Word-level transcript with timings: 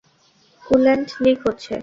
Coolant 0.63 1.07
leak 1.23 1.39
হচ্ছে। 1.47 1.73